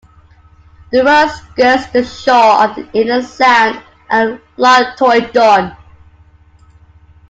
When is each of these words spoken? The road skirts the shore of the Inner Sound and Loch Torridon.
The 0.91 1.03
road 1.03 1.27
skirts 1.29 1.85
the 1.91 2.03
shore 2.03 2.63
of 2.63 2.75
the 2.75 2.89
Inner 2.93 3.21
Sound 3.21 3.83
and 4.09 4.41
Loch 4.57 4.97
Torridon. 4.97 5.77